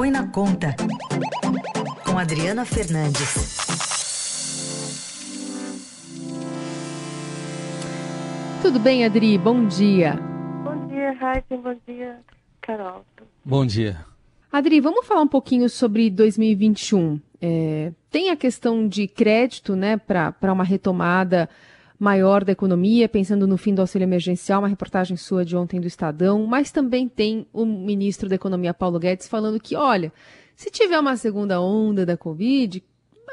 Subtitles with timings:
[0.00, 0.74] Põe na Conta,
[2.06, 3.58] com Adriana Fernandes.
[8.62, 9.36] Tudo bem, Adri?
[9.36, 10.14] Bom dia.
[10.64, 11.54] Bom dia, Raíssa.
[11.54, 12.18] Bom dia,
[12.62, 13.04] Carol.
[13.44, 14.02] Bom dia.
[14.50, 17.20] Adri, vamos falar um pouquinho sobre 2021.
[17.38, 21.46] É, tem a questão de crédito, né, para uma retomada
[22.00, 25.86] maior da economia, pensando no fim do auxílio emergencial, uma reportagem sua de ontem do
[25.86, 30.10] Estadão, mas também tem o ministro da Economia, Paulo Guedes, falando que, olha,
[30.56, 32.82] se tiver uma segunda onda da Covid,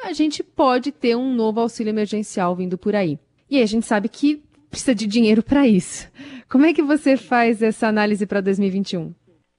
[0.04, 3.18] a gente pode ter um novo auxílio emergencial vindo por aí.
[3.50, 6.12] E aí a gente sabe que precisa de dinheiro para isso.
[6.50, 9.14] Como é que você faz essa análise para 2021?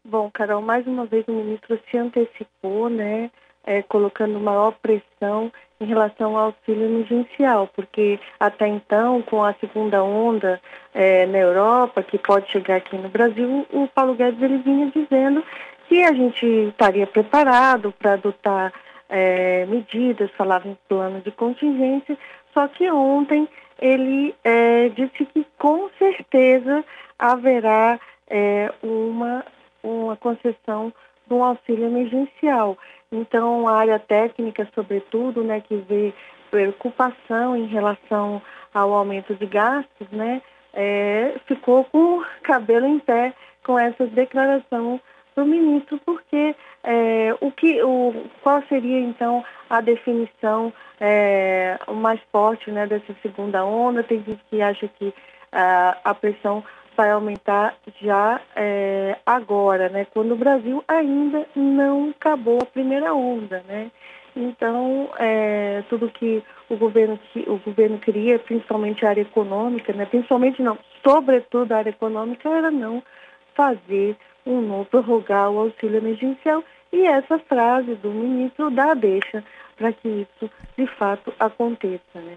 [0.07, 3.30] Bom, Carol, mais uma vez o ministro se antecipou, né,
[3.65, 10.03] é, colocando maior pressão em relação ao auxílio emergencial, porque até então, com a segunda
[10.03, 10.61] onda
[10.93, 15.45] é, na Europa, que pode chegar aqui no Brasil, o Paulo Guedes ele vinha dizendo
[15.89, 18.73] que a gente estaria preparado para adotar
[19.09, 22.19] é, medidas, falava em plano de contingência,
[22.52, 23.49] só que ontem
[23.80, 26.85] ele é, disse que com certeza
[27.19, 29.45] haverá é, uma,
[29.82, 30.93] uma concessão
[31.27, 32.77] de um auxílio emergencial.
[33.10, 36.12] Então, a área técnica, sobretudo, né, que vê
[36.51, 38.42] preocupação em relação
[38.73, 40.42] ao aumento de gastos, né,
[40.74, 43.32] é, ficou com o cabelo em pé
[43.64, 45.01] com essa declaração
[45.34, 52.70] do ministro, porque é, o que, o, qual seria então a definição é, mais forte
[52.70, 54.02] né, dessa segunda onda?
[54.02, 55.14] Tem gente que acha que
[55.52, 56.62] a, a pressão
[56.99, 60.04] vai aumentar já é, agora, né?
[60.13, 63.88] Quando o Brasil ainda não acabou a primeira onda, né?
[64.34, 70.06] Então, é, tudo que o governo, o governo queria, principalmente a área econômica, né?
[70.06, 70.76] principalmente não,
[71.06, 73.03] sobretudo a área econômica, era não
[73.54, 76.65] fazer um novo prorrogar o auxílio emergencial.
[76.93, 79.43] E essa frase do ministro dá a deixa
[79.76, 82.03] para que isso de fato aconteça.
[82.15, 82.37] Né?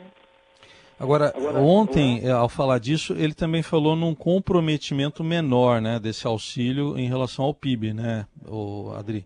[1.02, 7.08] Agora, ontem, ao falar disso, ele também falou num comprometimento menor, né, desse auxílio em
[7.08, 9.26] relação ao PIB, né, o Adri?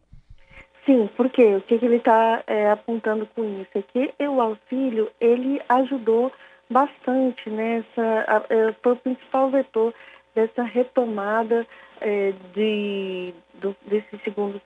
[0.85, 5.09] Sim, porque o que, que ele está é, apontando com isso é que o auxílio
[5.19, 6.31] ele ajudou
[6.69, 9.93] bastante nessa, é, foi o principal vetor
[10.33, 11.65] dessa retomada
[12.01, 14.61] é, de, do, desse segundo,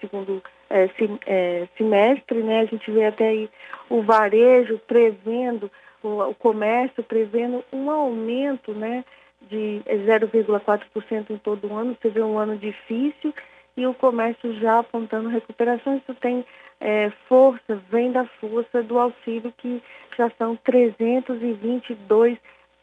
[0.00, 0.90] segundo é,
[1.26, 2.60] é, semestre, né?
[2.60, 3.50] A gente vê até aí
[3.88, 5.70] o varejo prevendo
[6.02, 9.04] o, o comércio prevendo um aumento né,
[9.42, 13.34] de 0,4% em todo o ano, você vê um ano difícil
[13.76, 16.44] e o comércio já apontando recuperação, isso tem
[16.80, 19.82] é, força, vem da força do auxílio que
[20.16, 22.38] já são 322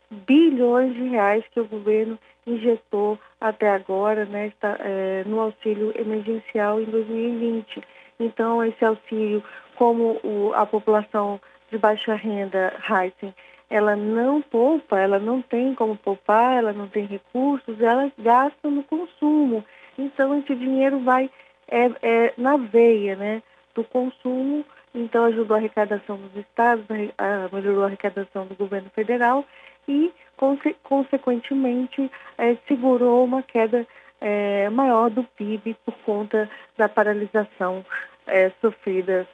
[0.10, 2.18] bilhões de reais que o governo
[2.48, 7.82] injetou até agora né, está, é, no auxílio emergencial em 2020.
[8.20, 9.44] Então, esse auxílio,
[9.76, 11.40] como o, a população
[11.72, 13.34] de baixa renda, Heisen,
[13.70, 18.84] ela não poupa, ela não tem como poupar, ela não tem recursos, ela gasta no
[18.84, 19.66] consumo.
[19.98, 21.30] Então, esse dinheiro vai
[21.68, 23.42] é, é, na veia né,
[23.74, 26.86] do consumo, então ajudou a arrecadação dos estados,
[27.18, 29.44] a, melhorou a arrecadação do governo federal
[29.88, 33.86] e, conse consequentemente, é, segurou uma queda
[34.22, 37.86] é, maior do PIB por conta da paralisação
[38.28, 39.28] é, sofrida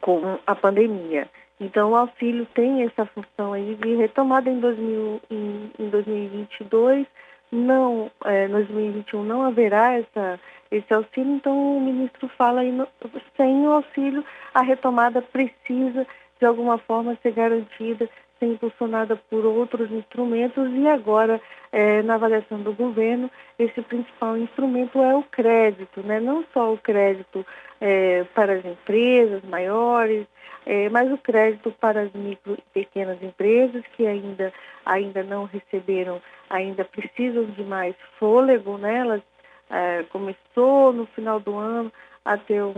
[0.00, 1.28] com a pandemia.
[1.64, 7.06] Então, o auxílio tem essa função aí de retomada em, 2000, em, em 2022.
[7.50, 12.86] Não, é, 2021 não haverá essa, esse auxílio, então o ministro fala aí, no,
[13.36, 16.06] sem o auxílio, a retomada precisa,
[16.40, 18.08] de alguma forma, ser garantida,
[18.38, 21.40] ser impulsionada por outros instrumentos e agora,
[21.72, 26.20] é, na avaliação do governo, esse principal instrumento é o crédito, né?
[26.20, 27.44] não só o crédito
[27.80, 30.26] é, para as empresas maiores,
[30.66, 34.52] é, mas o crédito para as micro e pequenas empresas que ainda,
[34.84, 38.98] ainda não receberam, ainda precisam de mais fôlego, né?
[38.98, 39.22] Elas
[40.10, 41.90] começou no final do ano
[42.24, 42.74] a ter um,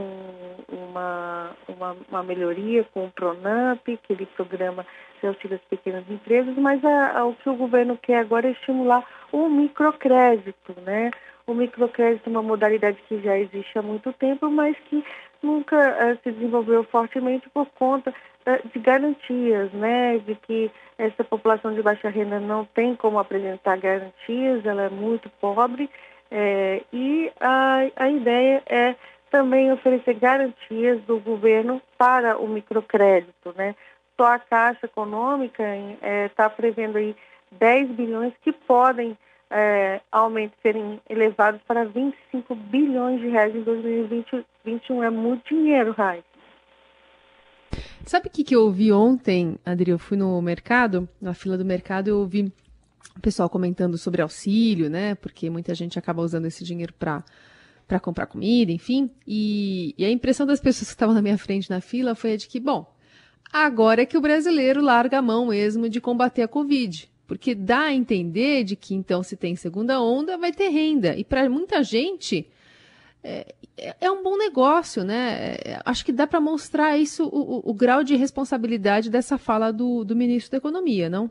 [0.69, 4.85] uma, uma, uma, melhoria com o Pronamp, aquele programa
[5.27, 9.05] de auxílio pequenas empresas, mas a, a, o que o governo quer agora é estimular
[9.33, 11.11] o microcrédito, né?
[11.47, 15.05] O microcrédito é uma modalidade que já existe há muito tempo, mas que
[15.43, 20.19] nunca uh, se desenvolveu fortemente por conta uh, de garantias, né?
[20.19, 25.29] De que essa população de baixa renda não tem como apresentar garantias, ela é muito
[25.41, 25.91] pobre
[26.31, 28.95] é, e a, a ideia é
[29.31, 33.75] também oferecer garantias do governo para o microcrédito, né?
[34.17, 37.15] Só a Caixa Econômica está é, tá prevendo aí
[37.53, 39.17] 10 bilhões que podem
[39.51, 40.01] é,
[40.63, 45.03] serem elevados para 25 bilhões de reais em 2021.
[45.03, 46.25] É muito dinheiro, Rai.
[48.05, 49.91] Sabe o que, que eu ouvi ontem, Adri?
[49.91, 52.53] Eu fui no mercado, na fila do mercado, eu ouvi
[53.17, 55.15] o pessoal comentando sobre auxílio, né?
[55.17, 57.25] Porque muita gente acaba usando esse dinheiro para
[57.87, 59.09] para comprar comida, enfim.
[59.25, 62.37] E, e, a impressão das pessoas que estavam na minha frente na fila foi a
[62.37, 62.85] de que, bom,
[63.65, 67.09] agora é que o brasileiro larga a mão mesmo de combater a Covid.
[67.27, 71.17] Porque dá a entender de que, então, se tem segunda onda, vai ter renda.
[71.17, 72.49] E para muita gente,
[73.25, 73.55] é,
[74.01, 75.57] é, um bom negócio, né?
[75.65, 79.73] É, acho que dá para mostrar isso, o, o, o, grau de responsabilidade dessa fala
[79.73, 81.29] do, do ministro da Economia, não?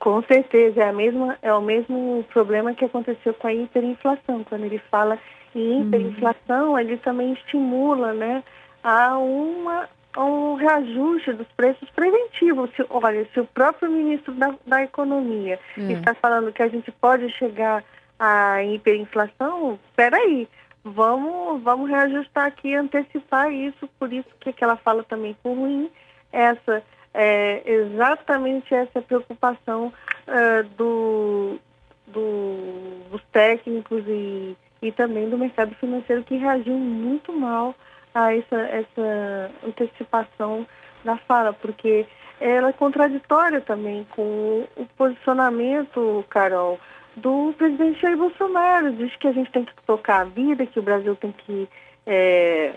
[0.00, 4.42] Com certeza, é, a mesma, é o mesmo problema que aconteceu com a hiperinflação.
[4.44, 5.18] Quando ele fala
[5.54, 5.82] em uhum.
[5.82, 6.78] hiperinflação, uhum.
[6.78, 8.42] ele também estimula né,
[8.82, 12.70] a uma, um reajuste dos preços preventivos.
[12.74, 15.90] Se, olha, se o próprio ministro da, da Economia uhum.
[15.90, 17.84] está falando que a gente pode chegar
[18.18, 20.48] à hiperinflação, espera aí,
[20.84, 25.90] vamos, vamos reajustar aqui, antecipar isso, por isso que aquela fala também foi ruim,
[26.32, 29.92] essa é exatamente essa preocupação
[30.28, 31.58] uh, do,
[32.06, 37.74] do, dos técnicos e, e também do mercado financeiro que reagiu muito mal
[38.14, 40.66] a essa, essa antecipação
[41.04, 42.06] da fala, porque
[42.40, 46.78] ela é contraditória também com o posicionamento, Carol,
[47.16, 48.92] do presidente Jair Bolsonaro.
[48.92, 51.68] Diz que a gente tem que tocar a vida, que o Brasil tem que.
[52.06, 52.72] É,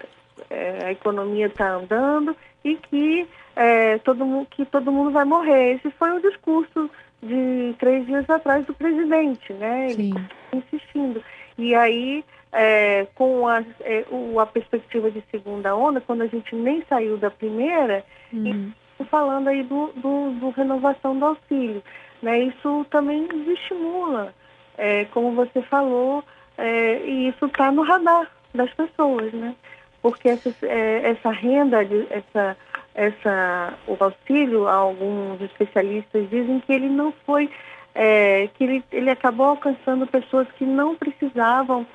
[0.49, 5.75] é, a economia está andando e que, é, todo mundo, que todo mundo vai morrer.
[5.75, 6.89] Esse foi o discurso
[7.21, 9.91] de três dias atrás do presidente, né?
[9.91, 10.13] Ele
[10.51, 11.23] insistindo.
[11.57, 16.55] E aí, é, com a, é, o, a perspectiva de segunda onda, quando a gente
[16.55, 18.71] nem saiu da primeira, uhum.
[18.99, 21.83] e falando aí do, do, do, renovação do auxílio.
[22.21, 22.39] Né?
[22.39, 24.33] Isso também desestimula,
[24.77, 26.23] é, como você falou,
[26.57, 29.55] é, e isso está no radar das pessoas, né?
[30.01, 31.79] Porque essa, é, essa renda,
[32.09, 32.57] essa,
[32.93, 37.49] essa, o auxílio, alguns especialistas dizem que ele não foi,
[37.95, 41.85] é, que ele, ele acabou alcançando pessoas que não precisavam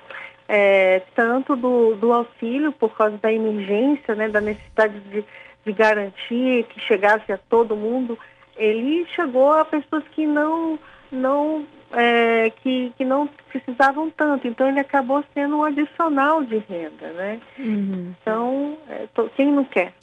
[0.49, 5.25] é, tanto do, do auxílio por causa da emergência, né, da necessidade de,
[5.65, 8.19] de garantir que chegasse a todo mundo,
[8.57, 10.79] ele chegou a pessoas que não
[11.11, 17.09] não é, que, que não precisavam tanto, então ele acabou sendo um adicional de renda,
[17.13, 17.41] né?
[17.59, 18.15] Uhum.
[18.21, 19.95] Então, é, tô, quem não quer?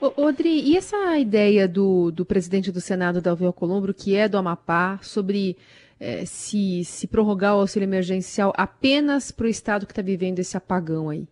[0.00, 4.98] Odri, e essa ideia do, do presidente do Senado, Dalvio Alcolumbre, que é do Amapá,
[5.02, 5.56] sobre
[5.98, 10.56] é, se, se prorrogar o auxílio emergencial apenas para o estado que está vivendo esse
[10.56, 11.26] apagão aí?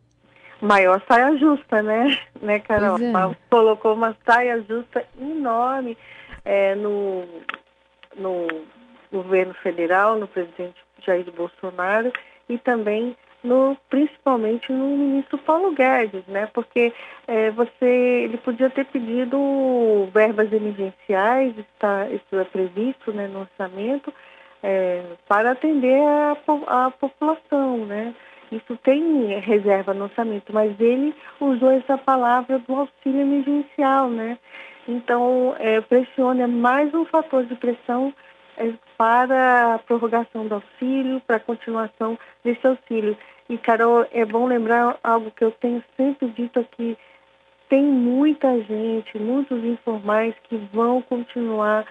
[0.61, 2.99] Maior saia justa, né, né Carol?
[2.99, 3.37] É.
[3.51, 5.99] Colocou uma saia justa enorme
[6.45, 7.25] é, no,
[8.17, 8.47] no
[9.13, 12.11] governo federal, no presidente Jair Bolsonaro
[12.49, 16.49] e também no, principalmente no ministro Paulo Guedes, né?
[16.53, 16.93] Porque
[17.29, 24.13] é, você, ele podia ter pedido verbas emergenciais, está, isso é previsto né, no orçamento,
[24.63, 26.37] é, para atender a,
[26.87, 28.15] a população, né?
[28.51, 34.39] Isso tem reserva no orçamento, mas ele usou essa palavra do auxílio emergencial, né?
[34.89, 38.13] Então, é, pressiona mais um fator de pressão
[38.97, 43.17] para a prorrogação do auxílio, para a continuação desse auxílio.
[43.49, 46.97] E, Carol, é bom lembrar algo que eu tenho sempre dito aqui.
[47.69, 51.85] Tem muita gente, muitos informais que vão continuar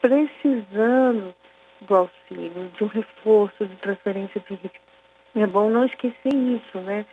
[0.00, 1.34] precisando
[1.80, 4.78] do auxílio, de um reforço, de transferência de risco.
[5.34, 7.06] É bom não esquecer isso, né?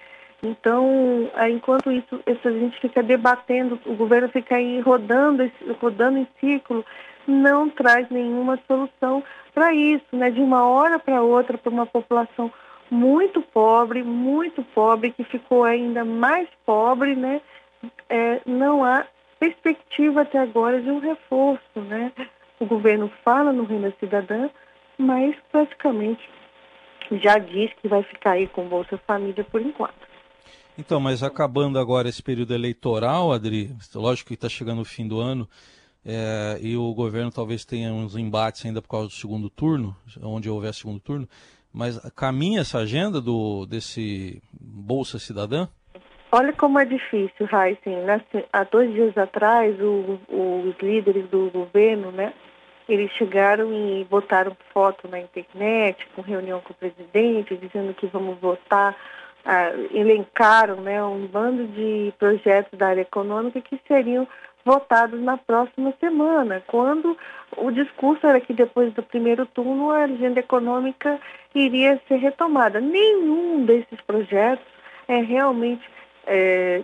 [0.44, 5.50] Então, enquanto isso, a gente fica debatendo, o governo fica aí rodando,
[5.80, 6.86] rodando em ciclo,
[7.28, 10.32] não traz nenhuma solução para isso, né?
[10.32, 12.52] De uma hora para outra, para uma população
[12.90, 17.42] muito pobre, muito pobre, que ficou ainda mais pobre, né?
[18.10, 19.06] É, não há
[19.40, 22.12] perspectiva até agora de um reforço, né?
[22.60, 24.50] O governo fala no Renda Cidadã,
[24.98, 26.28] mas praticamente
[27.22, 30.08] já diz que vai ficar aí com Bolsa Família por enquanto.
[30.78, 35.20] Então, mas acabando agora esse período eleitoral, Adri, lógico que está chegando o fim do
[35.20, 35.48] ano,
[36.10, 40.50] é, e o governo talvez tenha uns embates ainda por causa do segundo turno, onde
[40.50, 41.28] houver segundo turno,
[41.74, 45.68] mas caminha essa agenda do, desse Bolsa Cidadã?
[46.32, 47.98] Olha como é difícil, Raíssen.
[48.04, 48.22] Né?
[48.54, 52.34] Há dois dias atrás, o, os líderes do governo, né,
[52.88, 58.40] eles chegaram e botaram foto na internet, com reunião com o presidente, dizendo que vamos
[58.40, 58.96] votar
[59.44, 64.28] ah, elencaram né, um bando de projetos da área econômica que seriam
[64.68, 67.18] votados na próxima semana, quando
[67.56, 71.18] o discurso era que depois do primeiro turno a agenda econômica
[71.56, 72.82] iria ser retomada.
[72.82, 74.66] Nenhum desses projetos
[75.08, 75.90] é realmente
[76.26, 76.84] é,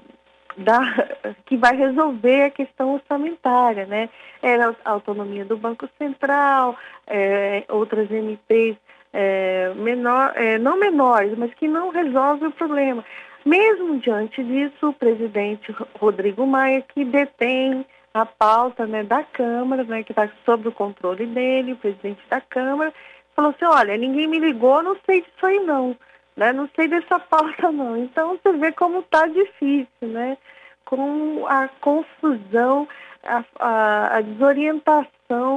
[0.55, 0.79] da,
[1.45, 4.09] que vai resolver a questão orçamentária, né?
[4.41, 8.77] Era a autonomia do Banco Central, é, outras MPs
[9.11, 13.03] é, menor, é, não menores, mas que não resolvem o problema.
[13.45, 20.03] Mesmo diante disso, o presidente Rodrigo Maia, que detém a pauta né, da Câmara, né,
[20.03, 22.93] que está sob o controle dele, o presidente da Câmara,
[23.35, 25.95] falou assim, olha, ninguém me ligou, não sei disso aí não
[26.35, 26.51] né?
[26.51, 27.97] Não sei dessa pauta não.
[27.97, 30.37] Então você vê como está difícil, né?
[30.85, 32.87] Com a confusão,
[33.23, 35.09] a, a, a desorientação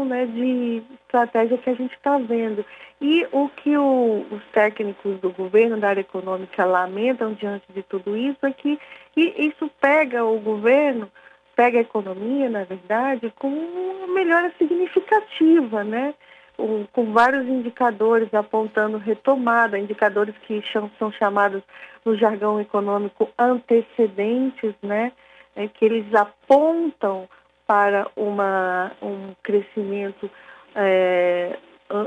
[0.05, 2.65] né, de estratégia que a gente está vendo.
[3.01, 8.17] E o que o, os técnicos do governo, da área econômica, lamentam diante de tudo
[8.17, 8.79] isso é que
[9.17, 11.11] isso pega o governo,
[11.55, 16.15] pega a economia, na verdade, com uma melhora significativa, né?
[16.59, 21.63] um, com vários indicadores apontando retomada, indicadores que são, são chamados
[22.05, 25.13] no jargão econômico antecedentes, né?
[25.55, 27.27] É, que eles apontam
[27.67, 30.31] para uma, um crescimento,
[30.75, 31.59] é,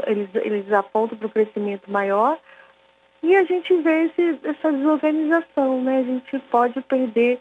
[0.08, 2.38] eles, eles apontam para o crescimento maior,
[3.22, 6.00] e a gente vê esse, essa desorganização, né?
[6.00, 7.40] A gente pode perder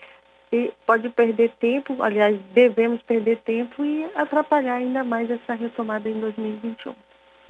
[0.87, 6.95] pode perder tempo, aliás, devemos perder tempo e atrapalhar ainda mais essa retomada em 2021.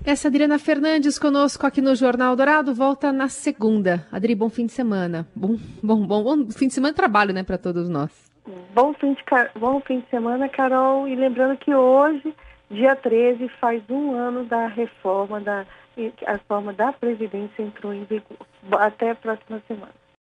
[0.05, 4.07] Essa é Adriana Fernandes conosco aqui no Jornal Dourado, volta na segunda.
[4.13, 5.27] Adri, bom fim de semana.
[5.35, 8.28] Bom, bom, bom, bom fim de semana de trabalho, né, para todos nós.
[8.73, 9.23] Bom fim, de,
[9.59, 11.07] bom fim de semana, Carol.
[11.07, 12.35] E lembrando que hoje,
[12.71, 15.67] dia 13, faz um ano da reforma da,
[16.26, 18.38] a reforma da Previdência entrou em vigor.
[18.73, 19.93] Até a próxima semana.